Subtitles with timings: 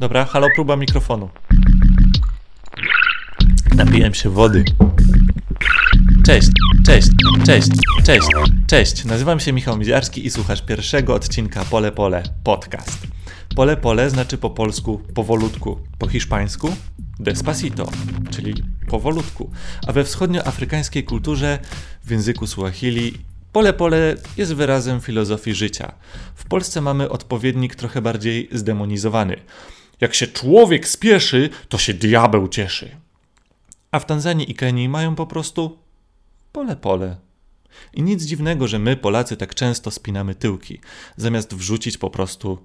[0.00, 1.28] Dobra, halo, próba mikrofonu.
[3.74, 4.64] Napiłem się wody.
[6.26, 6.48] Cześć,
[6.86, 7.08] cześć,
[7.46, 7.68] cześć,
[8.04, 8.28] cześć,
[8.66, 9.04] cześć.
[9.04, 13.06] Nazywam się Michał Miziarski i słuchasz pierwszego odcinka Pole Pole Podcast.
[13.56, 16.76] Pole Pole znaczy po polsku powolutku, po hiszpańsku
[17.18, 17.90] despacito,
[18.30, 18.54] czyli
[18.88, 19.50] powolutku,
[19.86, 21.58] a we wschodnioafrykańskiej kulturze
[22.04, 23.14] w języku Suahili
[23.52, 25.92] Pole pole jest wyrazem filozofii życia.
[26.34, 29.36] W Polsce mamy odpowiednik trochę bardziej zdemonizowany.
[30.00, 32.96] Jak się człowiek spieszy, to się diabeł cieszy.
[33.90, 35.78] A w Tanzanii i Kenii mają po prostu
[36.52, 37.16] pole pole.
[37.94, 40.80] I nic dziwnego, że my, Polacy, tak często spinamy tyłki,
[41.16, 42.58] zamiast wrzucić po prostu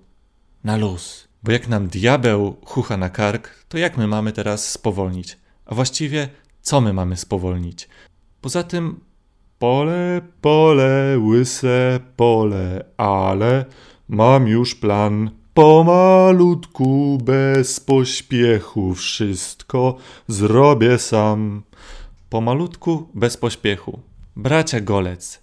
[0.63, 1.27] na luz.
[1.44, 5.38] Bo jak nam diabeł chucha na kark, to jak my mamy teraz spowolnić?
[5.66, 6.30] A właściwie,
[6.62, 7.90] co my mamy spowolnić?
[8.41, 8.99] Poza tym,
[9.60, 13.66] pole, pole, łyse pole, ale
[14.08, 15.30] mam już plan.
[15.55, 21.63] Pomalutku, bez pośpiechu, wszystko zrobię sam.
[22.30, 23.99] Pomalutku, bez pośpiechu.
[24.35, 25.41] Bracia Golec,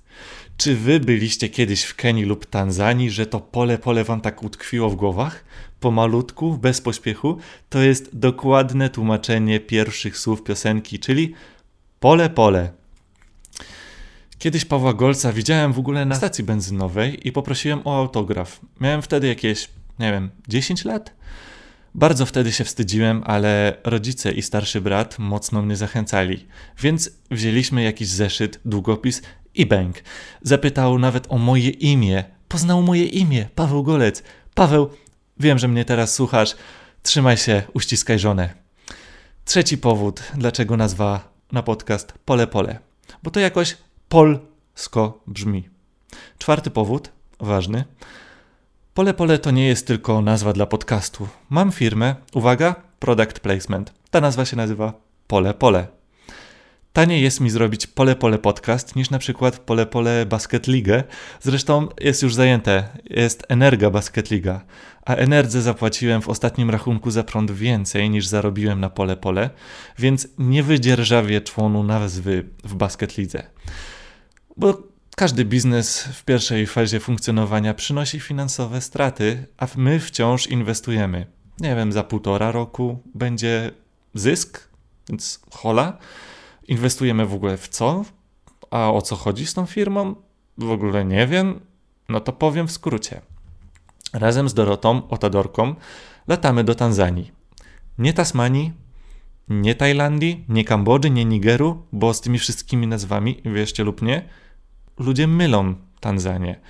[0.57, 4.91] czy wy byliście kiedyś w Kenii lub Tanzanii, że to pole pole wam tak utkwiło
[4.91, 5.45] w głowach?
[5.81, 7.39] Pomalutku, bez pośpiechu,
[7.71, 11.35] to jest dokładne tłumaczenie pierwszych słów piosenki, czyli
[12.01, 12.73] pole pole.
[14.39, 18.61] Kiedyś Pawła Golca widziałem w ogóle na stacji benzynowej i poprosiłem o autograf.
[18.81, 19.69] Miałem wtedy jakieś,
[20.03, 21.15] nie wiem, 10 lat?
[21.95, 26.47] Bardzo wtedy się wstydziłem, ale rodzice i starszy brat mocno mnie zachęcali,
[26.79, 29.23] więc wzięliśmy jakiś zeszyt, długopis
[29.55, 29.97] i bęk.
[30.43, 32.25] Zapytał nawet o moje imię.
[32.49, 34.23] Poznał moje imię, Paweł Golec.
[34.55, 34.91] Paweł,
[35.41, 36.57] wiem, że mnie teraz słuchasz.
[37.03, 38.55] Trzymaj się, uściskaj żonę.
[39.45, 42.79] Trzeci powód, dlaczego nazwa na podcast Pole Pole.
[43.23, 43.77] Bo to jakoś
[44.09, 45.69] polsko brzmi.
[46.39, 47.09] Czwarty powód,
[47.41, 47.85] ważny.
[48.95, 51.29] Pole Pole to nie jest tylko nazwa dla podcastu.
[51.51, 53.93] Mam firmę, uwaga, product placement.
[54.11, 54.93] Ta nazwa się nazywa
[55.27, 55.87] Pole Pole.
[56.93, 61.03] Taniej jest mi zrobić Pole Pole podcast niż na przykład Pole Pole Basket League.
[61.41, 64.65] Zresztą jest już zajęte, jest Energa Basket Liga.
[65.05, 69.51] A Enerdze zapłaciłem w ostatnim rachunku za prąd więcej niż zarobiłem na Pole Pole,
[69.99, 73.43] więc nie wydzierżawię członu nazwy w Basket Lidze.
[74.57, 81.27] Bo każdy biznes w pierwszej fazie funkcjonowania przynosi finansowe straty, a my wciąż inwestujemy.
[81.61, 83.71] Nie wiem, za półtora roku będzie
[84.15, 84.69] zysk,
[85.09, 85.99] więc hola.
[86.69, 88.05] Inwestujemy w ogóle w co?
[88.71, 90.15] A o co chodzi z tą firmą?
[90.59, 91.61] W ogóle nie wiem.
[92.09, 93.21] No to powiem w skrócie.
[94.13, 95.75] Razem z Dorotą, Otadorką,
[96.29, 97.33] latamy do Tanzanii.
[97.99, 98.73] Nie Tasmanii,
[99.49, 104.29] nie Tajlandii, nie Kambodży, nie Nigeru, bo z tymi wszystkimi nazwami, wierzcie lub nie,
[105.05, 106.61] ludzie mylą Tanzanię.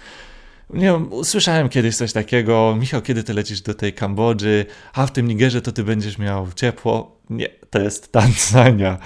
[0.71, 5.13] Nie wiem, usłyszałem kiedyś coś takiego, Michał, kiedy ty lecisz do tej Kambodży, a w
[5.13, 7.21] tym Nigerze to ty będziesz miał ciepło.
[7.31, 8.99] Nie, to jest Tanzania.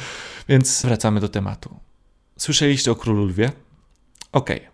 [0.49, 1.77] Więc wracamy do tematu.
[2.39, 3.53] Słyszeliście o Królu Lwie?
[4.33, 4.57] Okej.
[4.57, 4.71] Okay.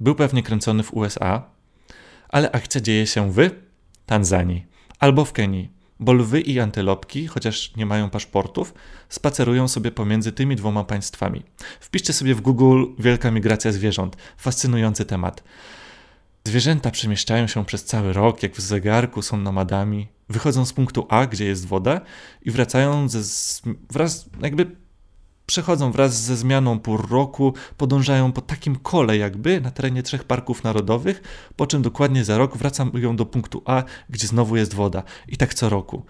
[0.00, 1.42] Był pewnie kręcony w USA,
[2.28, 3.50] ale akcja dzieje się w
[4.06, 4.66] Tanzanii
[4.98, 8.74] albo w Kenii, bo lwy i antylopki, chociaż nie mają paszportów,
[9.08, 11.42] spacerują sobie pomiędzy tymi dwoma państwami.
[11.80, 14.16] Wpiszcie sobie w Google Wielka migracja zwierząt.
[14.36, 15.44] Fascynujący temat.
[16.44, 20.08] Zwierzęta przemieszczają się przez cały rok, jak w zegarku, są nomadami.
[20.28, 22.00] Wychodzą z punktu A, gdzie jest woda,
[22.42, 23.20] i wracają ze,
[23.90, 24.76] wraz, jakby
[25.46, 30.64] przechodzą wraz ze zmianą pór roku, podążają po takim kole jakby na terenie trzech parków
[30.64, 31.22] narodowych,
[31.56, 35.02] po czym dokładnie za rok wracają do punktu A, gdzie znowu jest woda.
[35.28, 36.06] I tak co roku.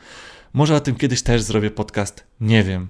[0.53, 2.89] Może o tym kiedyś też zrobię podcast, nie wiem.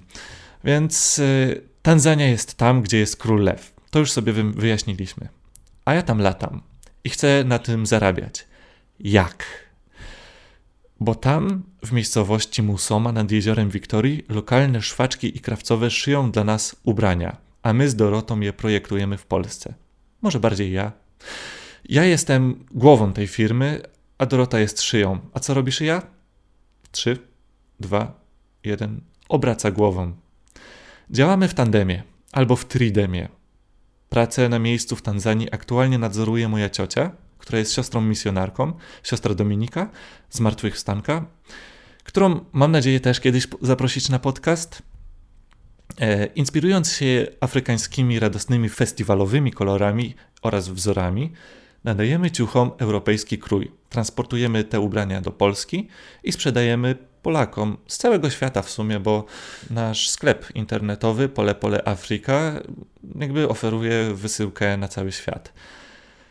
[0.63, 3.73] Więc yy, Tanzania jest tam, gdzie jest król lew.
[3.91, 5.27] To już sobie wyjaśniliśmy.
[5.85, 6.61] A ja tam latam
[7.03, 8.47] i chcę na tym zarabiać.
[8.99, 9.64] Jak?
[10.99, 16.75] Bo tam, w miejscowości Musoma nad jeziorem Wiktorii, lokalne szwaczki i krawcowe szyją dla nas
[16.83, 19.73] ubrania, a my z Dorotą je projektujemy w Polsce.
[20.21, 20.91] Może bardziej ja.
[21.89, 23.81] Ja jestem głową tej firmy,
[24.17, 25.19] a Dorota jest szyją.
[25.33, 26.01] A co robi szyja?
[26.91, 27.17] Trzy,
[27.79, 28.21] dwa,
[28.63, 29.01] jeden.
[29.29, 30.13] Obraca głową.
[31.09, 33.29] Działamy w tandemie albo w tridemie.
[34.09, 38.73] Pracę na miejscu w Tanzanii aktualnie nadzoruje moja ciocia, która jest siostrą misjonarką,
[39.03, 39.89] siostra Dominika,
[40.29, 41.25] zmartwychwstanka,
[42.03, 44.81] którą mam nadzieję też kiedyś zaprosić na podcast.
[45.99, 51.31] E, inspirując się afrykańskimi radosnymi festiwalowymi kolorami oraz wzorami,
[51.83, 53.71] nadajemy ciuchom europejski krój.
[53.89, 55.87] Transportujemy te ubrania do Polski
[56.23, 59.25] i sprzedajemy Polakom z całego świata w sumie, bo
[59.69, 62.61] nasz sklep internetowy Pole Pole Afryka
[63.19, 65.53] jakby oferuje wysyłkę na cały świat.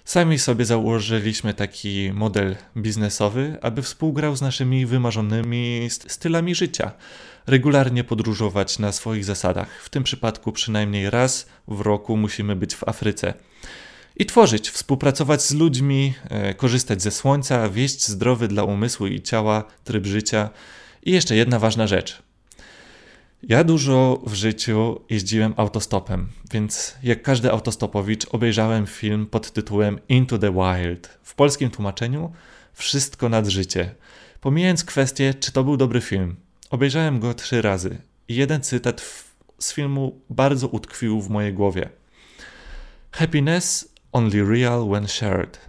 [0.05, 6.93] Sami sobie założyliśmy taki model biznesowy, aby współgrał z naszymi wymarzonymi stylami życia.
[7.47, 9.83] Regularnie podróżować na swoich zasadach.
[9.83, 13.35] W tym przypadku przynajmniej raz w roku musimy być w Afryce.
[14.17, 19.65] I tworzyć, współpracować z ludźmi, e, korzystać ze słońca, wieść zdrowy dla umysłu i ciała
[19.85, 20.51] tryb życia.
[21.03, 22.23] I jeszcze jedna ważna rzecz.
[23.49, 30.39] Ja dużo w życiu jeździłem autostopem, więc jak każdy autostopowicz obejrzałem film pod tytułem Into
[30.39, 31.19] the Wild.
[31.23, 32.33] W polskim tłumaczeniu
[32.73, 33.95] Wszystko nad życie.
[34.41, 36.37] Pomijając kwestię, czy to był dobry film,
[36.71, 37.99] obejrzałem go trzy razy
[38.29, 41.89] i jeden cytat w, z filmu bardzo utkwił w mojej głowie.
[43.11, 45.61] Happiness only real when shared,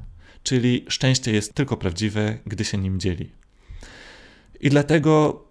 [0.44, 3.32] czyli szczęście jest tylko prawdziwe, gdy się nim dzieli.
[4.60, 5.44] I dlatego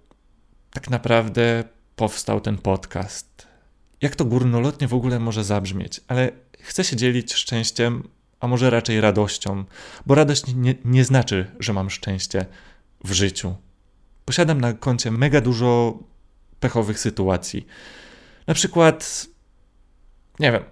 [0.71, 1.65] tak naprawdę
[1.97, 3.47] powstał ten podcast.
[4.01, 8.09] Jak to górnolotnie w ogóle może zabrzmieć, ale chcę się dzielić szczęściem,
[8.41, 9.65] a może raczej radością,
[10.07, 12.47] bo radość nie, nie znaczy, że mam szczęście
[13.05, 13.57] w życiu.
[14.25, 15.99] Posiadam na koncie mega dużo
[16.61, 17.67] pechowych sytuacji.
[18.47, 19.27] Na przykład,
[20.41, 20.63] nie wiem,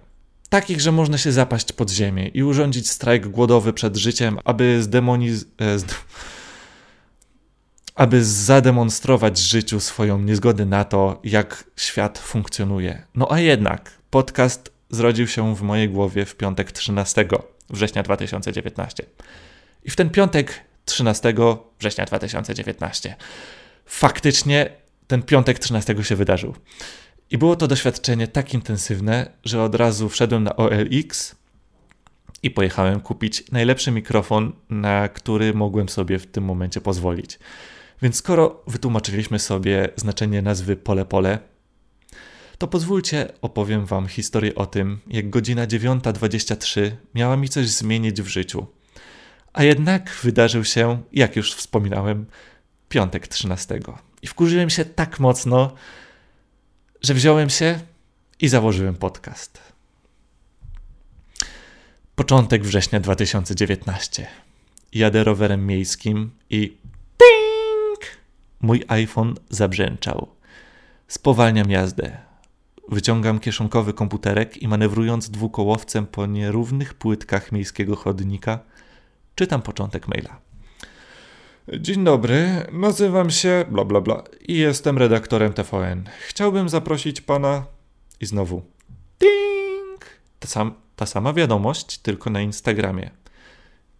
[0.49, 5.49] takich, że można się zapaść pod ziemię i urządzić strajk głodowy przed życiem, aby zdemonizować.
[5.59, 5.79] E,
[7.95, 13.03] aby zademonstrować życiu swoją niezgodę na to, jak świat funkcjonuje.
[13.15, 17.27] No a jednak podcast zrodził się w mojej głowie w piątek 13
[17.69, 19.05] września 2019.
[19.83, 21.33] I w ten piątek 13
[21.79, 23.15] września 2019
[23.85, 24.69] faktycznie
[25.07, 26.55] ten piątek 13 się wydarzył.
[27.29, 31.35] I było to doświadczenie tak intensywne, że od razu wszedłem na OLX
[32.43, 37.39] i pojechałem kupić najlepszy mikrofon, na który mogłem sobie w tym momencie pozwolić.
[38.03, 41.39] Więc skoro wytłumaczyliśmy sobie znaczenie nazwy pole pole,
[42.57, 48.27] to pozwólcie opowiem wam historię o tym, jak godzina 9.23 miała mi coś zmienić w
[48.27, 48.65] życiu.
[49.53, 52.25] A jednak wydarzył się, jak już wspominałem,
[52.89, 53.79] piątek 13.
[54.21, 55.73] I wkurzyłem się tak mocno,
[57.01, 57.79] że wziąłem się
[58.39, 59.59] i założyłem podcast.
[62.15, 64.27] Początek września 2019.
[64.93, 66.77] Jadę rowerem miejskim i
[68.63, 70.27] Mój iPhone zabrzęczał.
[71.07, 72.17] Spowalniam jazdę.
[72.89, 78.59] Wyciągam kieszonkowy komputerek i manewrując dwukołowcem po nierównych płytkach miejskiego chodnika,
[79.35, 80.41] czytam początek maila.
[81.79, 86.03] Dzień dobry, nazywam się bla bla bla i jestem redaktorem TVN.
[86.27, 87.65] Chciałbym zaprosić pana
[88.21, 88.61] i znowu
[89.19, 90.05] ding!
[90.39, 93.11] Ta, sam, ta sama wiadomość, tylko na Instagramie.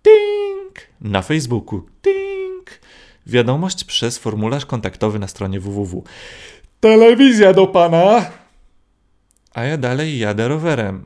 [0.04, 0.88] Ding!
[1.02, 1.86] Na Facebooku.
[2.04, 2.23] Ding!
[3.26, 6.04] Wiadomość przez formularz kontaktowy na stronie www.
[6.80, 8.26] Telewizja do pana!
[9.54, 11.06] A ja dalej jadę rowerem.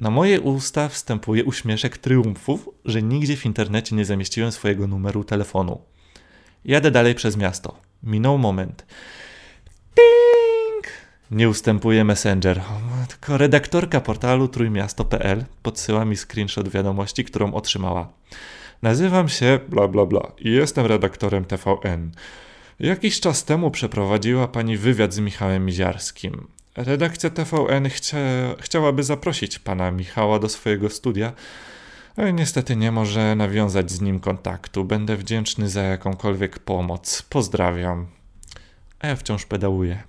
[0.00, 5.80] Na moje usta wstępuje uśmieszek triumfów, że nigdzie w internecie nie zamieściłem swojego numeru telefonu.
[6.64, 7.76] Jadę dalej przez miasto.
[8.02, 8.86] Minął moment.
[9.96, 10.86] Ding!
[11.30, 12.60] Nie ustępuje Messenger.
[13.08, 18.12] Tylko redaktorka portalu trójmiasto.pl podsyła mi screenshot wiadomości, którą otrzymała.
[18.82, 22.10] Nazywam się bla bla bla i jestem redaktorem TVN.
[22.80, 26.46] Jakiś czas temu przeprowadziła pani wywiad z Michałem Miziarskim.
[26.76, 28.18] Redakcja TVN chcia,
[28.60, 31.32] chciałaby zaprosić pana Michała do swojego studia,
[32.16, 34.84] ale niestety nie może nawiązać z nim kontaktu.
[34.84, 37.22] Będę wdzięczny za jakąkolwiek pomoc.
[37.22, 38.06] Pozdrawiam.
[38.98, 40.02] A ja wciąż pedałuję.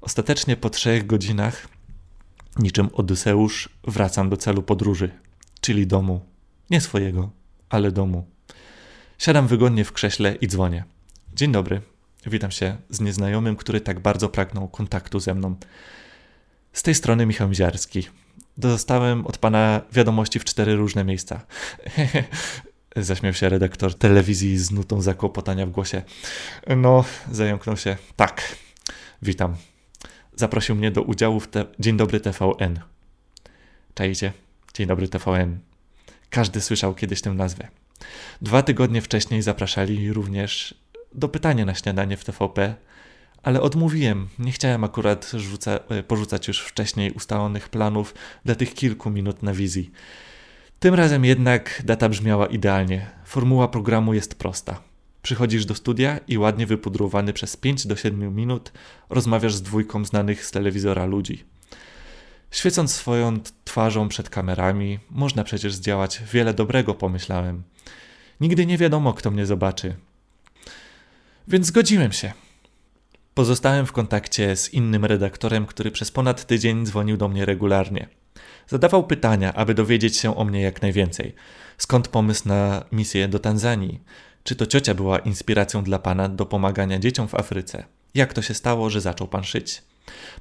[0.00, 1.68] Ostatecznie po trzech godzinach,
[2.58, 5.10] niczym Odyseusz, wracam do celu podróży,
[5.60, 6.20] czyli domu.
[6.70, 7.30] Nie swojego,
[7.72, 8.26] ale domu.
[9.18, 10.84] Siadam wygodnie w krześle i dzwonię.
[11.34, 11.80] Dzień dobry.
[12.26, 15.56] Witam się z nieznajomym, który tak bardzo pragnął kontaktu ze mną.
[16.72, 18.08] Z tej strony Michał Miziarski.
[18.56, 21.40] Dostałem od pana wiadomości w cztery różne miejsca.
[22.96, 26.02] Zaśmiał się redaktor telewizji z nutą zakłopotania w głosie.
[26.76, 27.96] No, zająknął się.
[28.16, 28.56] Tak,
[29.22, 29.56] witam.
[30.36, 31.64] Zaprosił mnie do udziału w te...
[31.78, 32.80] Dzień dobry TVN.
[33.94, 34.32] Czajcie?
[34.74, 35.71] Dzień dobry TVN.
[36.32, 37.68] Każdy słyszał kiedyś tę nazwę.
[38.42, 40.74] Dwa tygodnie wcześniej zapraszali również
[41.14, 42.74] do pytania na śniadanie w TVP,
[43.42, 44.28] ale odmówiłem.
[44.38, 49.52] Nie chciałem akurat rzuca, e, porzucać już wcześniej ustalonych planów dla tych kilku minut na
[49.52, 49.90] wizji.
[50.80, 53.06] Tym razem jednak data brzmiała idealnie.
[53.24, 54.82] Formuła programu jest prosta.
[55.22, 58.72] Przychodzisz do studia i ładnie wypudrowany przez 5 do 7 minut
[59.10, 61.44] rozmawiasz z dwójką znanych z telewizora ludzi.
[62.52, 67.62] Świecąc swoją twarzą przed kamerami, można przecież zdziałać wiele dobrego, pomyślałem.
[68.40, 69.96] Nigdy nie wiadomo, kto mnie zobaczy.
[71.48, 72.32] Więc zgodziłem się.
[73.34, 78.08] Pozostałem w kontakcie z innym redaktorem, który przez ponad tydzień dzwonił do mnie regularnie.
[78.68, 81.34] Zadawał pytania, aby dowiedzieć się o mnie jak najwięcej.
[81.78, 84.00] Skąd pomysł na misję do Tanzanii?
[84.44, 87.84] Czy to ciocia była inspiracją dla pana do pomagania dzieciom w Afryce?
[88.14, 89.82] Jak to się stało, że zaczął pan szyć?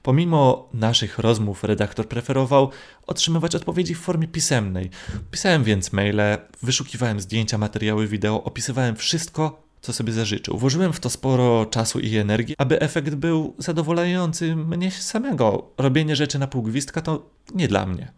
[0.04, 2.72] Pomimo naszych rozmów, redaktor preferował
[3.08, 4.90] otrzymywać odpowiedzi w formie pisemnej.
[5.32, 10.58] Pisałem więc maile, wyszukiwałem zdjęcia, materiały wideo, opisywałem wszystko, co sobie zażyczył.
[10.58, 15.72] Włożyłem w to sporo czasu i energii, aby efekt był zadowalający mnie samego.
[15.78, 18.12] Robienie rzeczy na pół gwizdka to nie dla mnie.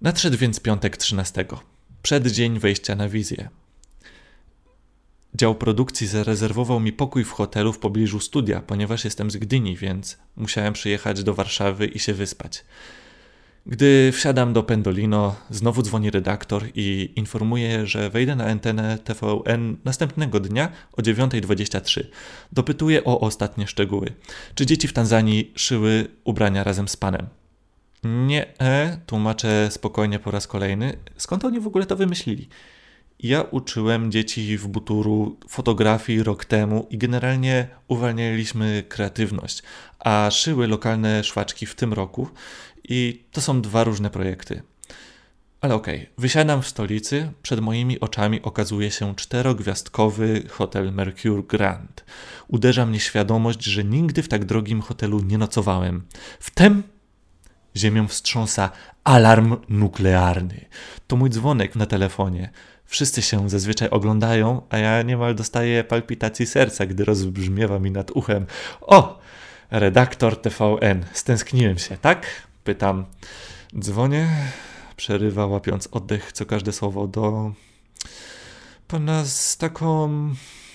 [0.00, 1.44] Nadszedł więc piątek 13,
[2.02, 3.48] przeddzień wejścia na wizję.
[5.34, 10.18] Dział produkcji zarezerwował mi pokój w hotelu w pobliżu studia, ponieważ jestem z Gdyni, więc
[10.36, 12.64] musiałem przyjechać do Warszawy i się wyspać.
[13.66, 20.40] Gdy wsiadam do Pendolino, znowu dzwoni redaktor i informuje, że wejdę na antenę TVN następnego
[20.40, 22.04] dnia o 9.23.
[22.52, 24.12] Dopytuję o ostatnie szczegóły.
[24.54, 27.26] Czy dzieci w Tanzanii szyły ubrania razem z panem?
[28.04, 30.96] Nie, e, tłumaczę spokojnie po raz kolejny.
[31.16, 32.48] Skąd oni w ogóle to wymyślili?
[33.22, 39.62] Ja uczyłem dzieci w Buturu fotografii rok temu i generalnie uwalnialiśmy kreatywność,
[39.98, 42.28] a szyły lokalne szwaczki w tym roku
[42.84, 44.62] i to są dwa różne projekty.
[45.60, 46.08] Ale okej, okay.
[46.18, 52.04] wysiadam w stolicy, przed moimi oczami okazuje się czterogwiazdkowy hotel Mercure Grand.
[52.48, 56.02] Uderza mnie świadomość, że nigdy w tak drogim hotelu nie nocowałem.
[56.38, 56.82] Wtem
[57.76, 58.70] ziemią wstrząsa
[59.04, 60.64] alarm nuklearny.
[61.06, 62.50] To mój dzwonek na telefonie.
[62.90, 68.46] Wszyscy się zazwyczaj oglądają, a ja niemal dostaję palpitacji serca, gdy rozbrzmiewa mi nad uchem.
[68.80, 69.20] O!
[69.70, 71.04] Redaktor TVN.
[71.12, 72.26] Stęskniłem się, tak?
[72.64, 73.06] Pytam.
[73.78, 74.28] Dzwonię,
[74.96, 77.52] przerywa łapiąc oddech co każde słowo do
[78.88, 80.10] pana z taką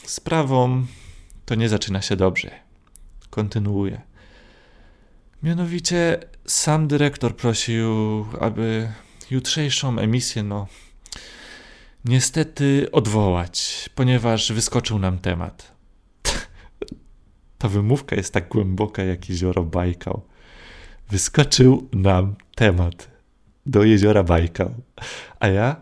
[0.03, 0.85] sprawą.
[1.45, 2.51] To nie zaczyna się dobrze.
[3.29, 4.01] Kontynuuję.
[5.43, 8.91] Mianowicie sam dyrektor prosił, aby
[9.31, 10.67] jutrzejszą emisję, no,
[12.05, 15.75] niestety odwołać, ponieważ wyskoczył nam temat.
[17.57, 20.21] Ta wymówka jest tak głęboka jak jezioro Bajkał.
[21.09, 23.09] Wyskoczył nam temat
[23.65, 24.73] do jeziora Bajkał.
[25.39, 25.75] A ja?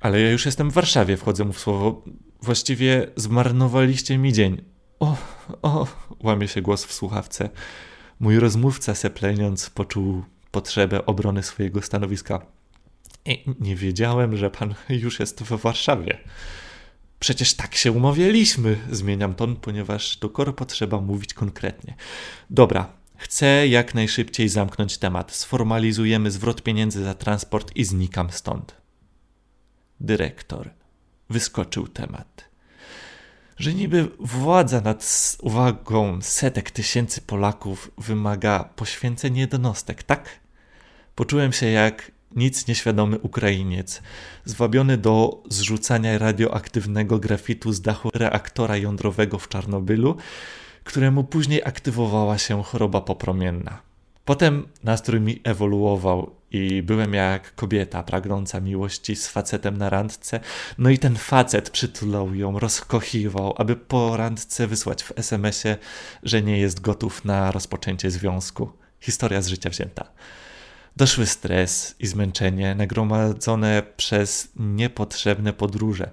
[0.00, 2.02] Ale ja już jestem w Warszawie, wchodzę mu w słowo.
[2.42, 4.62] Właściwie zmarnowaliście mi dzień.
[5.00, 5.16] O,
[5.62, 5.86] o,
[6.20, 7.50] łamie się głos w słuchawce.
[8.20, 12.46] Mój rozmówca sepleniąc poczuł potrzebę obrony swojego stanowiska.
[13.60, 16.18] Nie wiedziałem, że pan już jest w Warszawie.
[17.18, 18.78] Przecież tak się umawialiśmy.
[18.90, 21.94] Zmieniam ton, ponieważ do korpo trzeba mówić konkretnie.
[22.50, 25.32] Dobra, chcę jak najszybciej zamknąć temat.
[25.32, 28.74] Sformalizujemy zwrot pieniędzy za transport i znikam stąd.
[30.00, 30.70] Dyrektor
[31.30, 32.44] wyskoczył temat.
[33.56, 40.40] Że niby władza nad uwagą setek tysięcy Polaków wymaga poświęcenia jednostek, tak?
[41.14, 44.02] Poczułem się jak nic nieświadomy Ukrainiec,
[44.44, 50.16] zwabiony do zrzucania radioaktywnego grafitu z dachu reaktora jądrowego w Czarnobylu,
[50.84, 53.82] któremu później aktywowała się choroba popromienna.
[54.24, 60.40] Potem nastrój mi ewoluował i byłem jak kobieta pragnąca miłości z facetem na randce,
[60.78, 65.76] no i ten facet przytulał ją, rozkochiwał, aby po randce wysłać w SMS-ie,
[66.22, 68.72] że nie jest gotów na rozpoczęcie związku.
[69.00, 70.04] Historia z życia wzięta.
[70.96, 76.10] Doszły stres i zmęczenie nagromadzone przez niepotrzebne podróże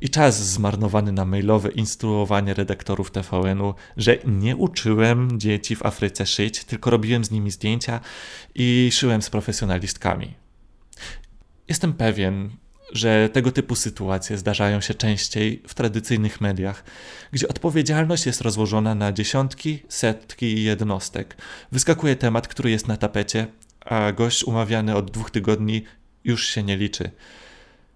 [0.00, 6.64] i czas zmarnowany na mailowe instruowanie redaktorów TVN-u, że nie uczyłem dzieci w Afryce szyć,
[6.64, 8.00] tylko robiłem z nimi zdjęcia
[8.54, 10.34] i szyłem z profesjonalistkami.
[11.68, 12.50] Jestem pewien,
[12.92, 16.84] że tego typu sytuacje zdarzają się częściej w tradycyjnych mediach,
[17.32, 21.36] gdzie odpowiedzialność jest rozłożona na dziesiątki, setki jednostek.
[21.72, 23.46] Wyskakuje temat, który jest na tapecie,
[23.80, 25.84] a gość umawiany od dwóch tygodni
[26.24, 27.10] już się nie liczy.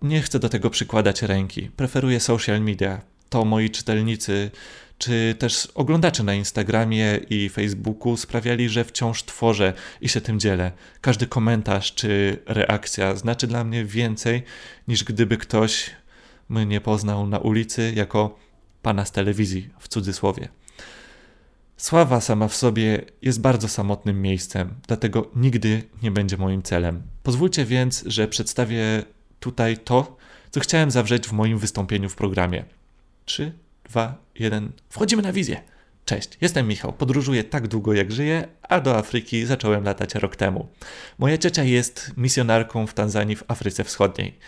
[0.03, 1.71] Nie chcę do tego przykładać ręki.
[1.77, 3.01] Preferuję social media.
[3.29, 4.51] To moi czytelnicy,
[4.99, 10.73] czy też oglądacze na Instagramie i Facebooku sprawiali, że wciąż tworzę i się tym dzielę.
[11.01, 14.43] Każdy komentarz czy reakcja znaczy dla mnie więcej,
[14.89, 15.91] niż gdyby ktoś
[16.49, 18.39] mnie poznał na ulicy jako
[18.83, 20.49] pana z telewizji, w cudzysłowie.
[21.77, 27.03] Sława sama w sobie jest bardzo samotnym miejscem, dlatego nigdy nie będzie moim celem.
[27.23, 29.03] Pozwólcie więc, że przedstawię
[29.41, 30.17] tutaj to,
[30.51, 32.65] co chciałem zawrzeć w moim wystąpieniu w programie.
[33.25, 33.53] 3,
[33.91, 34.73] 2, 1.
[34.91, 35.61] Wchodzimy na wizję.
[36.05, 36.93] Cześć, jestem Michał.
[36.93, 40.69] Podróżuję tak długo jak żyję, a do Afryki zacząłem latać rok temu.
[41.19, 44.39] Moja ciocia jest misjonarką w Tanzanii w Afryce Wschodniej.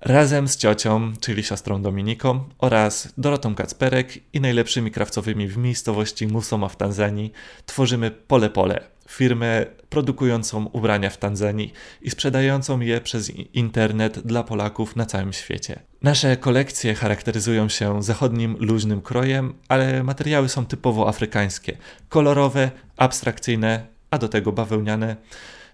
[0.00, 6.68] Razem z ciocią, czyli siostrą Dominiką oraz Dorotą Kacperek i najlepszymi krawcowymi w miejscowości Musoma
[6.68, 7.32] w Tanzanii
[7.66, 14.96] tworzymy Pole Pole, firmę produkującą ubrania w Tanzanii i sprzedającą je przez internet dla Polaków
[14.96, 15.80] na całym świecie.
[16.02, 21.76] Nasze kolekcje charakteryzują się zachodnim, luźnym krojem, ale materiały są typowo afrykańskie,
[22.08, 25.16] kolorowe, abstrakcyjne, a do tego bawełniane.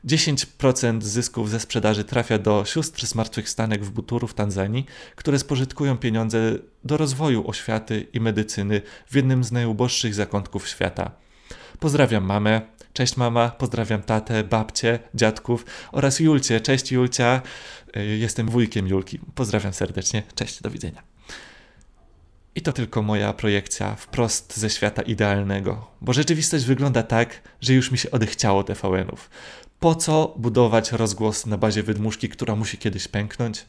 [0.07, 6.39] 10% zysków ze sprzedaży trafia do sióstr zmartwychwstanek w Buturu w Tanzanii, które spożytkują pieniądze
[6.85, 11.11] do rozwoju oświaty i medycyny w jednym z najuboższych zakątków świata.
[11.79, 12.61] Pozdrawiam mamę,
[12.93, 17.43] cześć mama, pozdrawiam tatę, babcię, dziadków oraz Julcie, cześć Julcia,
[17.97, 21.03] y, jestem wujkiem Julki, pozdrawiam serdecznie, cześć, do widzenia.
[22.57, 27.91] I to tylko moja projekcja wprost ze świata idealnego, bo rzeczywistość wygląda tak, że już
[27.91, 29.31] mi się odechciało TVN-ów.
[29.85, 33.67] Po co budować rozgłos na bazie wydmuszki, która musi kiedyś pęknąć?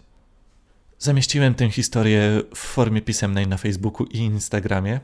[0.99, 4.99] Zamieściłem tę historię w formie pisemnej na Facebooku i Instagramie.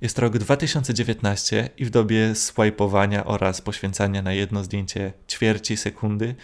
[0.00, 6.34] Jest rok 2019 i w dobie swajpowania oraz poświęcania na jedno zdjęcie ćwierci sekundy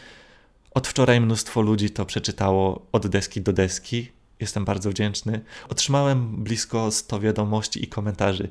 [0.71, 4.13] od wczoraj mnóstwo ludzi to przeczytało od deski do deski.
[4.41, 5.41] Jestem bardzo wdzięczny.
[5.69, 8.49] Otrzymałem blisko 100 wiadomości i komentarzy.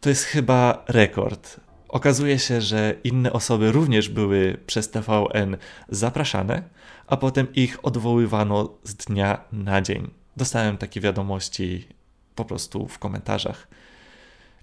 [0.00, 1.60] To jest chyba rekord.
[1.90, 5.56] Okazuje się, że inne osoby również były przez TVN
[5.88, 6.62] zapraszane,
[7.06, 10.10] a potem ich odwoływano z dnia na dzień.
[10.36, 11.88] Dostałem takie wiadomości
[12.34, 13.68] po prostu w komentarzach.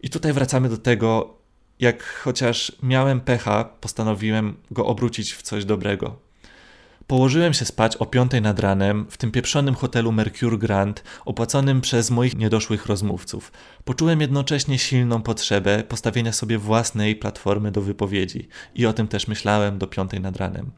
[0.01, 1.38] I tutaj wracamy do tego,
[1.79, 6.26] jak chociaż miałem pecha, postanowiłem go obrócić w coś dobrego.
[7.07, 12.11] Położyłem się spać o piątej nad ranem w tym pieprzonym hotelu Mercure Grand, opłaconym przez
[12.11, 13.51] moich niedoszłych rozmówców.
[13.85, 19.77] Poczułem jednocześnie silną potrzebę postawienia sobie własnej platformy do wypowiedzi i o tym też myślałem
[19.77, 20.71] do piątej nad ranem.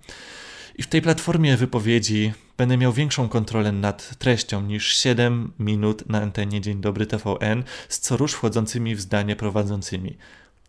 [0.76, 6.22] I w tej platformie wypowiedzi będę miał większą kontrolę nad treścią niż 7 minut na
[6.22, 10.18] antenie Dzień Dobry TVN z co rusz wchodzącymi w zdanie prowadzącymi.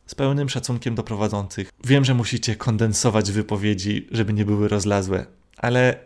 [0.06, 1.70] Z pełnym szacunkiem do prowadzących.
[1.84, 5.26] Wiem, że musicie kondensować wypowiedzi, żeby nie były rozlazłe,
[5.60, 5.98] ale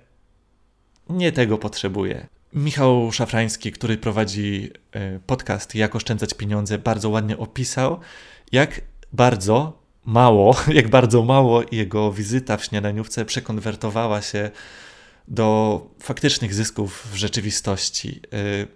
[1.09, 2.27] nie tego potrzebuję.
[2.53, 8.01] Michał Szafrański, który prowadzi e, podcast Jak oszczędzać pieniądze, bardzo ładnie opisał,
[8.53, 8.81] jak
[9.13, 14.51] bardzo mało, jak bardzo mało jego wizyta w śniadaniówce przekonwertowała się
[15.29, 18.21] do faktycznych zysków w rzeczywistości.
[18.33, 18.67] E,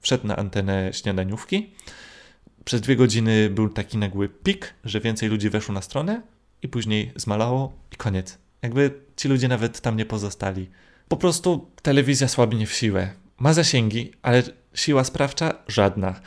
[0.00, 1.70] wszedł na antenę śniadaniówki.
[2.64, 6.22] Przez dwie godziny był taki nagły pik, że więcej ludzi weszło na stronę
[6.62, 8.41] i później zmalało i koniec.
[8.62, 10.70] Jakby ci ludzie nawet tam nie pozostali.
[11.08, 13.10] Po prostu telewizja słabnie w siłę.
[13.38, 14.42] Ma zasięgi, ale
[14.74, 16.20] siła sprawcza żadna.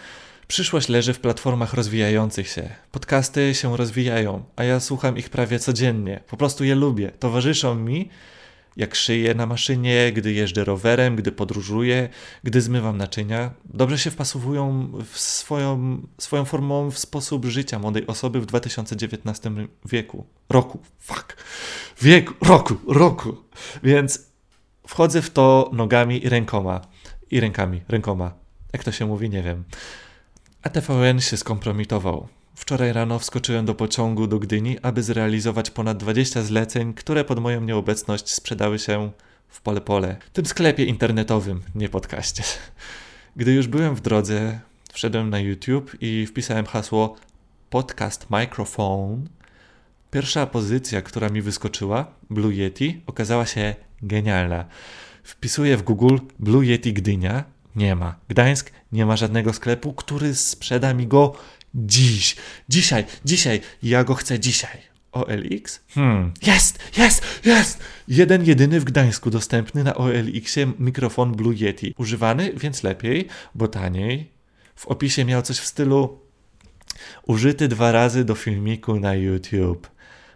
[0.47, 2.69] Przyszłość leży w platformach rozwijających się.
[2.91, 6.23] Podcasty się rozwijają, a ja słucham ich prawie codziennie.
[6.27, 7.11] Po prostu je lubię.
[7.19, 8.09] Towarzyszą mi
[8.77, 12.09] jak szyję na maszynie, gdy jeżdżę rowerem, gdy podróżuję,
[12.43, 13.51] gdy zmywam naczynia.
[13.65, 19.51] Dobrze się wpasowują w swoją, swoją formą w sposób życia młodej osoby w 2019
[19.85, 20.25] wieku.
[20.49, 20.79] Roku.
[20.99, 21.37] Fuck.
[22.01, 22.33] Wieku.
[22.41, 22.75] Roku.
[22.87, 23.37] Roku.
[23.83, 24.19] Więc
[24.87, 26.81] wchodzę w to nogami i rękoma.
[27.31, 27.81] I rękami.
[27.87, 28.33] Rękoma.
[28.73, 29.63] Jak to się mówi, nie wiem.
[30.63, 32.27] A TVN się skompromitował.
[32.55, 37.61] Wczoraj rano wskoczyłem do pociągu do Gdyni, aby zrealizować ponad 20 zleceń, które pod moją
[37.61, 39.11] nieobecność sprzedały się
[39.47, 40.17] w pole pole.
[40.33, 42.43] Tym sklepie internetowym, nie podcaście.
[43.35, 44.59] Gdy już byłem w drodze,
[44.93, 47.15] wszedłem na YouTube i wpisałem hasło
[47.69, 49.27] podcast microphone.
[50.11, 54.65] Pierwsza pozycja, która mi wyskoczyła, Blue Yeti, okazała się genialna.
[55.23, 57.43] Wpisuję w Google Blue Yeti Gdynia,
[57.75, 58.15] nie ma.
[58.27, 61.33] Gdańsk nie ma żadnego sklepu, który sprzeda mi go
[61.75, 62.35] Dziś,
[62.69, 64.95] dzisiaj, dzisiaj, ja go chcę dzisiaj.
[65.11, 65.79] OLX?
[65.89, 66.31] Hmm.
[66.41, 67.79] Jest, jest, jest!
[68.07, 71.93] Jeden jedyny w Gdańsku dostępny na OLX-ie mikrofon Blue Yeti.
[71.97, 74.31] Używany, więc lepiej, bo taniej.
[74.75, 76.19] W opisie miał coś w stylu
[77.27, 79.89] użyty dwa razy do filmiku na YouTube.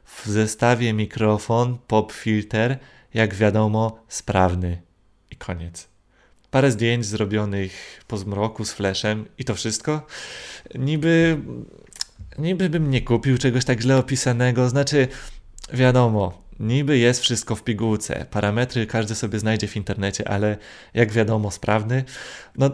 [0.05, 2.77] W zestawie mikrofon, pop filter,
[3.13, 4.81] jak wiadomo, sprawny.
[5.31, 5.87] I koniec
[6.51, 10.05] parę zdjęć zrobionych po zmroku z flashem i to wszystko.
[10.75, 11.37] Niby,
[12.37, 15.07] niby bym nie kupił czegoś tak źle opisanego, znaczy
[15.73, 20.57] wiadomo, niby jest wszystko w pigułce, parametry każdy sobie znajdzie w internecie, ale
[20.93, 22.03] jak wiadomo sprawny,
[22.57, 22.69] no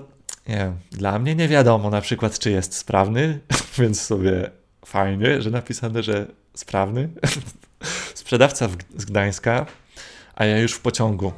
[0.47, 3.39] nie wiem, dla mnie nie wiadomo na przykład czy jest sprawny,
[3.79, 4.51] więc sobie
[4.85, 7.09] fajnie, że napisane, że sprawny.
[8.13, 9.65] Sprzedawca z Gdańska,
[10.35, 11.33] a ja już w pociągu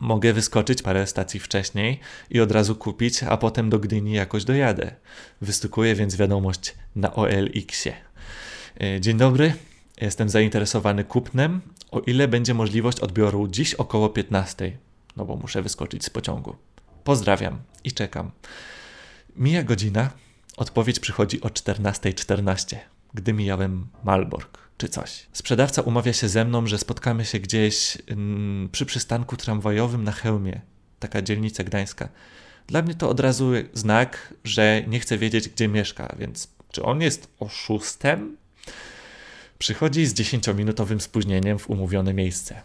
[0.00, 4.94] mogę wyskoczyć parę stacji wcześniej i od razu kupić, a potem do Gdyni jakoś dojadę.
[5.40, 7.96] Wystukuję więc wiadomość na OLX-ie.
[8.80, 9.52] E, dzień dobry,
[10.00, 11.60] jestem zainteresowany kupnem,
[11.90, 14.78] o ile będzie możliwość odbioru dziś około 15,
[15.16, 16.56] no bo muszę wyskoczyć z pociągu.
[17.04, 18.30] Pozdrawiam i czekam.
[19.36, 20.10] Mija godzina,
[20.56, 22.76] odpowiedź przychodzi o 14.14.
[23.14, 25.26] gdy mijałem Malbork czy coś.
[25.32, 30.60] Sprzedawca umawia się ze mną, że spotkamy się gdzieś mm, przy przystanku tramwajowym na Chełmie,
[30.98, 32.08] taka dzielnica gdańska.
[32.66, 37.00] Dla mnie to od razu znak, że nie chce wiedzieć, gdzie mieszka, więc czy on
[37.00, 38.36] jest oszustem?
[39.58, 42.60] Przychodzi z 10-minutowym spóźnieniem w umówione miejsce.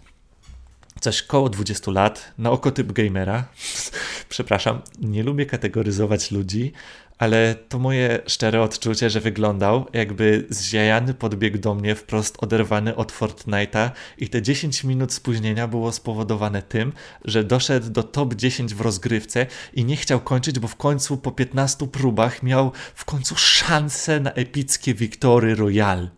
[1.01, 3.45] Coś koło 20 lat, na oko typ gamera.
[4.29, 6.73] Przepraszam, nie lubię kategoryzować ludzi,
[7.17, 13.12] ale to moje szczere odczucie, że wyglądał jakby zziajany podbiegł do mnie wprost oderwany od
[13.12, 16.93] Fortnite'a i te 10 minut spóźnienia było spowodowane tym,
[17.25, 21.32] że doszedł do top 10 w rozgrywce i nie chciał kończyć, bo w końcu po
[21.32, 26.10] 15 próbach miał w końcu szansę na epickie Victory Royale.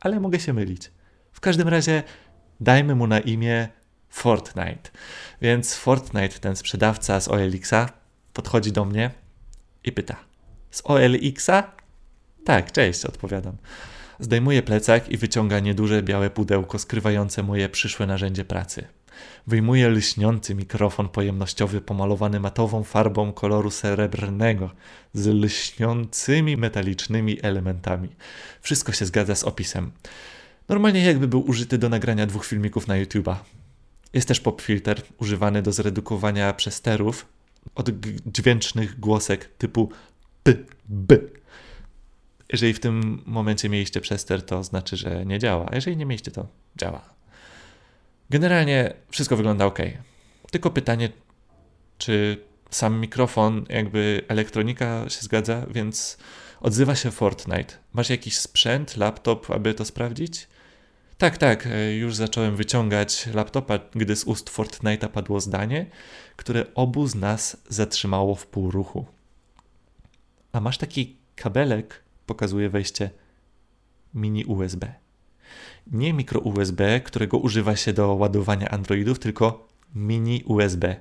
[0.00, 0.90] Ale mogę się mylić.
[1.32, 2.02] W każdym razie
[2.60, 3.68] dajmy mu na imię
[4.08, 4.90] Fortnite.
[5.42, 7.88] Więc Fortnite, ten sprzedawca z OLX-a,
[8.32, 9.10] podchodzi do mnie
[9.84, 10.16] i pyta:
[10.70, 11.72] z OLX-a?
[12.44, 13.56] Tak, cześć, odpowiadam.
[14.20, 18.84] Zdejmuję plecak i wyciąga nieduże białe pudełko skrywające moje przyszłe narzędzie pracy.
[19.46, 24.70] Wyjmuję lśniący mikrofon pojemnościowy pomalowany matową farbą koloru srebrnego
[25.14, 28.08] z lśniącymi metalicznymi elementami.
[28.60, 29.92] Wszystko się zgadza z opisem.
[30.68, 33.36] Normalnie jakby był użyty do nagrania dwóch filmików na YouTube'a.
[34.12, 37.26] Jest też popfilter używany do zredukowania przesterów
[37.74, 37.90] od
[38.26, 39.90] dźwięcznych głosek typu
[40.46, 40.54] p,
[40.88, 41.18] b.
[42.52, 45.70] Jeżeli w tym momencie mieliście przester, to znaczy, że nie działa.
[45.72, 47.02] Jeżeli nie mieliście, to działa.
[48.30, 49.78] Generalnie wszystko wygląda ok.
[50.50, 51.08] Tylko pytanie,
[51.98, 56.18] czy sam mikrofon, jakby elektronika się zgadza, więc
[56.60, 57.74] odzywa się Fortnite.
[57.92, 60.48] Masz jakiś sprzęt, laptop, aby to sprawdzić?
[61.18, 65.86] Tak, tak, e, już zacząłem wyciągać laptopa, gdy z ust Fortnite'a padło zdanie,
[66.36, 69.15] które obu z nas zatrzymało w pół ruchu.
[70.52, 73.10] A masz taki kabelek, pokazuje wejście
[74.14, 74.94] mini USB.
[75.86, 80.96] Nie mikro USB, którego używa się do ładowania Androidów, tylko mini USB.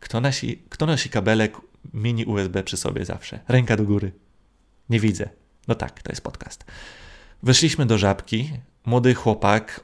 [0.00, 1.56] Kto nosi, kto nosi kabelek
[1.94, 3.40] mini USB przy sobie zawsze?
[3.48, 4.12] Ręka do góry.
[4.90, 5.28] Nie widzę.
[5.68, 6.64] No tak, to jest podcast.
[7.42, 8.50] Weszliśmy do żabki.
[8.86, 9.80] Młody chłopak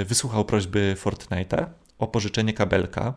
[0.00, 1.66] y, wysłuchał prośby Fortnite'a
[1.98, 3.14] o pożyczenie kabelka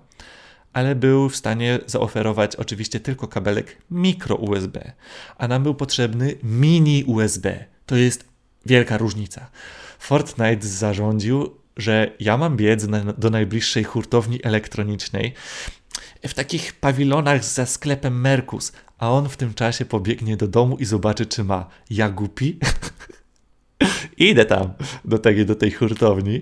[0.78, 4.92] ale był w stanie zaoferować oczywiście tylko kabelek mikro USB,
[5.38, 7.66] a nam był potrzebny mini USB.
[7.86, 8.26] To jest
[8.66, 9.50] wielka różnica.
[10.00, 15.34] Fortnite zarządził, że ja mam biec na, do najbliższej hurtowni elektronicznej
[16.28, 20.86] w takich pawilonach za sklepem Merkus, a on w tym czasie pobiegnie do domu i
[20.86, 21.70] zobaczy, czy ma.
[21.90, 22.60] Ja głupi?
[24.18, 24.74] Idę tam
[25.06, 26.42] do tej, do tej hurtowni.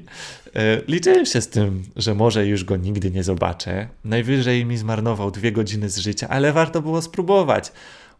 [0.55, 3.87] E, liczyłem się z tym, że może już go nigdy nie zobaczę.
[4.03, 7.71] Najwyżej mi zmarnował dwie godziny z życia, ale warto było spróbować,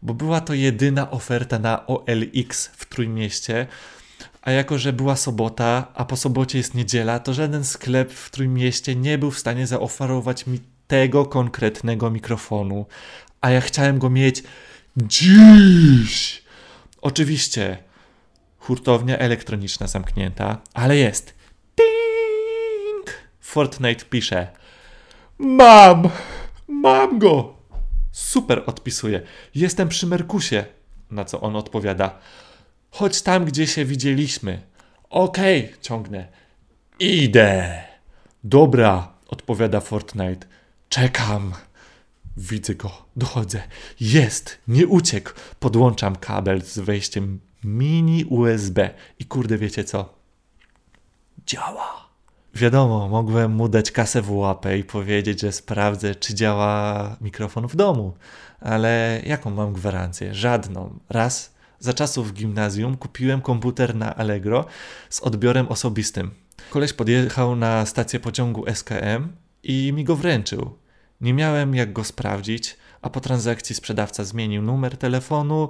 [0.02, 3.66] bo była to jedyna oferta na OLX w Trójmieście.
[4.42, 8.96] A jako, że była sobota, a po sobocie jest niedziela, to żaden sklep w Trójmieście
[8.96, 12.86] nie był w stanie zaoferować mi tego konkretnego mikrofonu.
[13.40, 14.42] A ja chciałem go mieć
[14.96, 16.42] dziś.
[17.02, 17.85] Oczywiście
[18.66, 21.34] Hurtownia elektroniczna zamknięta, ale jest.
[21.76, 23.18] Ding!
[23.40, 24.48] Fortnite pisze.
[25.38, 26.08] Mam!
[26.68, 27.54] Mam go!
[28.12, 29.22] Super odpisuje.
[29.54, 30.64] Jestem przy Merkusie.
[31.10, 32.18] Na co on odpowiada.
[32.90, 34.62] Chodź tam, gdzie się widzieliśmy.
[35.10, 36.28] Okej, okay, ciągnę.
[36.98, 37.82] Idę.
[38.44, 40.46] Dobra, odpowiada Fortnite.
[40.88, 41.52] Czekam.
[42.36, 43.62] Widzę go, dochodzę.
[44.00, 45.30] Jest, nie uciekł.
[45.60, 48.78] Podłączam kabel z wejściem mini USB.
[49.18, 50.14] I kurde, wiecie co?
[51.46, 52.06] Działa.
[52.54, 57.76] Wiadomo, mogłem mu dać kasę w łapę i powiedzieć, że sprawdzę, czy działa mikrofon w
[57.76, 58.14] domu.
[58.60, 60.34] Ale jaką mam gwarancję?
[60.34, 60.98] Żadną.
[61.08, 64.64] Raz za czasów w gimnazjum kupiłem komputer na Allegro
[65.10, 66.30] z odbiorem osobistym.
[66.70, 69.28] Koleś podjechał na stację pociągu SKM
[69.62, 70.78] i mi go wręczył.
[71.20, 72.76] Nie miałem jak go sprawdzić,
[73.06, 75.68] a po transakcji sprzedawca zmienił numer telefonu,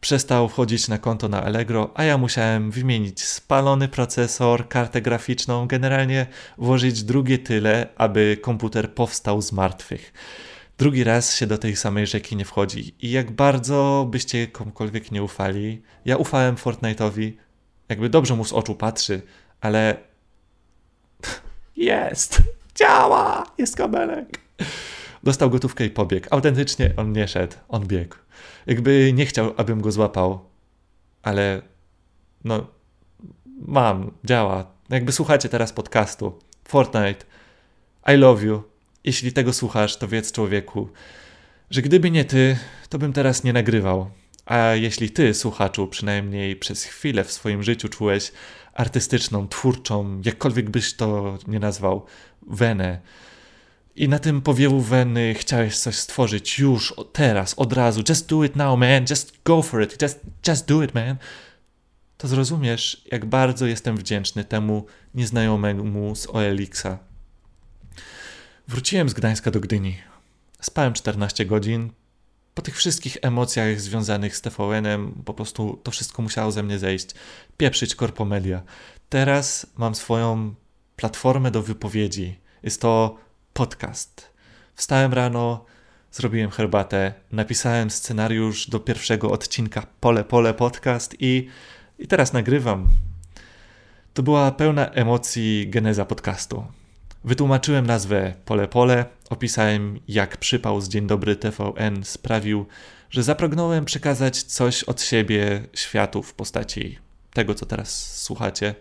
[0.00, 6.26] przestał wchodzić na konto na Allegro, a ja musiałem wymienić spalony procesor, kartę graficzną, generalnie
[6.58, 10.12] włożyć drugie tyle, aby komputer powstał z martwych.
[10.78, 12.94] Drugi raz się do tej samej rzeki nie wchodzi.
[13.00, 17.32] I jak bardzo byście komukolwiek nie ufali, ja ufałem Fortnite'owi,
[17.88, 19.22] jakby dobrze mu z oczu patrzy,
[19.60, 19.96] ale
[21.76, 22.42] jest,
[22.74, 24.40] działa, jest kabelek.
[25.22, 26.26] Dostał gotówkę i pobiegł.
[26.30, 28.16] Autentycznie on nie szedł, on biegł.
[28.66, 30.40] Jakby nie chciał, abym go złapał,
[31.22, 31.62] ale
[32.44, 32.66] no,
[33.66, 34.66] mam, działa.
[34.90, 37.24] Jakby słuchacie teraz podcastu, Fortnite,
[38.14, 38.62] I love you.
[39.04, 40.88] Jeśli tego słuchasz, to wiedz człowieku,
[41.70, 42.56] że gdyby nie ty,
[42.88, 44.10] to bym teraz nie nagrywał.
[44.46, 48.32] A jeśli ty, słuchaczu, przynajmniej przez chwilę w swoim życiu czułeś
[48.74, 52.06] artystyczną, twórczą, jakkolwiek byś to nie nazwał,
[52.46, 53.00] wenę,
[53.98, 58.56] i na tym powiewu weny chciałeś coś stworzyć już, teraz, od razu, just do it
[58.56, 61.16] now, man, just go for it, just, just do it, man,
[62.16, 66.98] to zrozumiesz, jak bardzo jestem wdzięczny temu nieznajomemu z OLX-a.
[68.68, 69.98] Wróciłem z Gdańska do Gdyni.
[70.60, 71.90] Spałem 14 godzin.
[72.54, 77.08] Po tych wszystkich emocjach związanych z TVN-em, po prostu to wszystko musiało ze mnie zejść.
[77.56, 78.62] Pieprzyć korpomedia.
[79.08, 80.54] Teraz mam swoją
[80.96, 82.38] platformę do wypowiedzi.
[82.62, 83.18] Jest to
[83.58, 84.30] podcast.
[84.74, 85.64] Wstałem rano,
[86.12, 91.48] zrobiłem herbatę, napisałem scenariusz do pierwszego odcinka Pole Pole Podcast i,
[91.98, 92.88] i teraz nagrywam.
[94.14, 96.64] To była pełna emocji geneza podcastu.
[97.24, 102.66] Wytłumaczyłem nazwę Pole Pole, opisałem jak przypał z Dzień Dobry TVN sprawił,
[103.10, 106.98] że zapragnąłem przekazać coś od siebie światu w postaci
[107.32, 108.74] tego, co teraz słuchacie,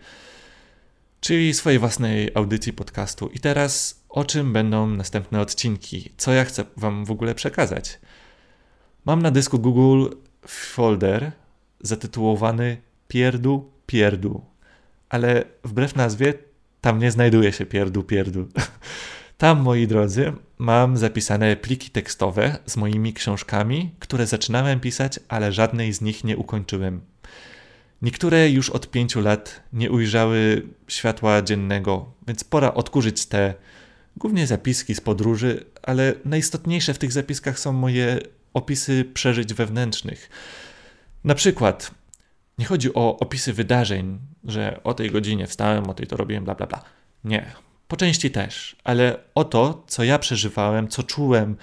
[1.20, 3.28] czyli swojej własnej audycji podcastu.
[3.28, 6.12] I teraz o czym będą następne odcinki?
[6.18, 8.00] Co ja chcę Wam w ogóle przekazać?
[9.06, 10.06] Mam na dysku Google
[10.48, 11.32] folder
[11.80, 12.78] zatytułowany
[13.08, 14.42] Pierdu Pierdu,
[15.10, 16.34] ale wbrew nazwie
[16.82, 18.48] tam nie znajduje się pierdu, pierdu.
[19.38, 25.94] Tam, moi drodzy, mam zapisane pliki tekstowe z moimi książkami, które zaczynałem pisać, ale żadnej
[25.94, 27.02] z nich nie ukończyłem.
[28.02, 33.54] Niektóre już od pięciu lat nie ujrzały światła dziennego, więc pora odkurzyć te
[34.18, 38.20] głównie zapiski z podróży, ale najistotniejsze w tych zapiskach są moje
[38.54, 40.30] opisy przeżyć wewnętrznych.
[41.24, 41.92] Na przykład
[42.58, 46.56] nie chodzi o opisy wydarzeń, że o tej godzinie wstałem, o tej to robiłem, bla,
[46.56, 46.84] bla, bla.
[47.24, 47.52] Nie.
[47.88, 51.58] Po części też, ale o to, co ja przeżywałem, co czułem,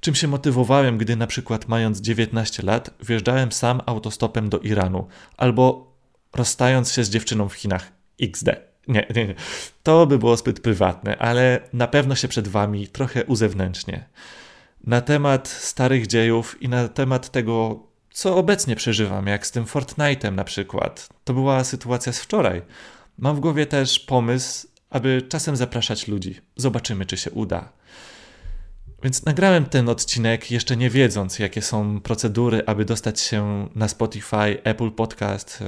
[0.00, 5.92] czym się motywowałem, gdy na przykład mając 19 lat wjeżdżałem sam autostopem do Iranu, albo
[6.34, 8.69] rozstając się z dziewczyną w Chinach XD.
[8.88, 9.34] Nie, nie, nie.
[9.82, 14.08] To by było zbyt prywatne, ale na pewno się przed wami trochę uzewnętrznie.
[14.84, 20.32] Na temat starych dziejów i na temat tego, co obecnie przeżywam, jak z tym Fortnite'em
[20.32, 21.08] na przykład.
[21.24, 22.62] To była sytuacja z wczoraj.
[23.18, 26.40] Mam w głowie też pomysł, aby czasem zapraszać ludzi.
[26.56, 27.72] Zobaczymy, czy się uda.
[29.02, 34.62] Więc nagrałem ten odcinek jeszcze nie wiedząc, jakie są procedury, aby dostać się na Spotify,
[34.64, 35.62] Apple Podcast.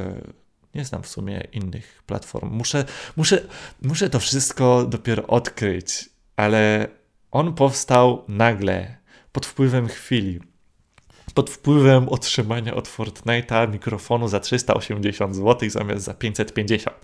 [0.75, 2.51] Nie znam w sumie innych platform.
[2.51, 2.85] Muszę,
[3.17, 3.43] muszę,
[3.83, 6.89] muszę to wszystko dopiero odkryć, ale
[7.31, 8.97] on powstał nagle,
[9.33, 10.41] pod wpływem chwili
[11.35, 16.97] pod wpływem otrzymania od Fortnite'a mikrofonu za 380 zł zamiast za 550.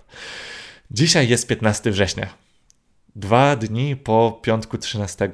[0.91, 2.29] Dzisiaj jest 15 września.
[3.15, 5.29] Dwa dni po piątku 13.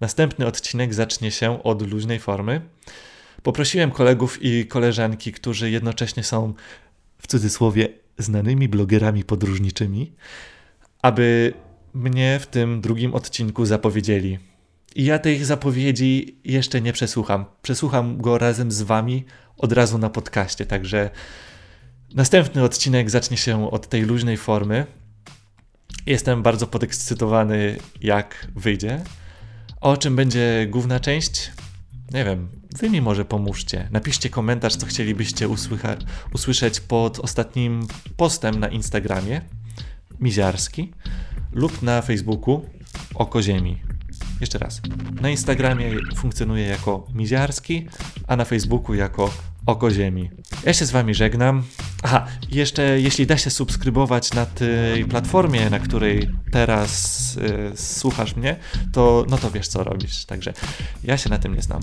[0.00, 2.60] Następny odcinek zacznie się od luźnej formy.
[3.42, 6.54] Poprosiłem kolegów i koleżanki, którzy jednocześnie są
[7.20, 10.12] w cudzysłowie znanymi blogerami podróżniczymi,
[11.02, 11.52] aby
[11.94, 14.38] mnie w tym drugim odcinku zapowiedzieli
[14.94, 17.44] i ja tych zapowiedzi jeszcze nie przesłucham.
[17.62, 19.24] Przesłucham go razem z wami
[19.56, 21.10] od razu na podcaście, także
[22.14, 24.86] następny odcinek zacznie się od tej luźnej formy.
[26.06, 29.00] Jestem bardzo podekscytowany, jak wyjdzie.
[29.80, 31.52] O czym będzie główna część?
[32.14, 33.88] Nie wiem, wy mi może pomóżcie.
[33.90, 35.96] Napiszcie komentarz, co chcielibyście usłycha-
[36.34, 39.40] usłyszeć pod ostatnim postem na Instagramie
[40.20, 40.92] Miziarski
[41.52, 42.64] lub na Facebooku
[43.14, 43.82] Oko Ziemi.
[44.40, 44.80] Jeszcze raz.
[45.20, 47.86] Na Instagramie funkcjonuje jako Miziarski,
[48.26, 49.30] a na Facebooku jako
[49.66, 50.30] Oko Ziemi.
[50.64, 51.62] Ja się z wami żegnam.
[52.02, 58.56] Aha, jeszcze jeśli da się subskrybować na tej platformie, na której teraz y, słuchasz mnie,
[58.92, 60.24] to no to wiesz co robisz.
[60.24, 60.52] Także
[61.04, 61.82] ja się na tym nie znam.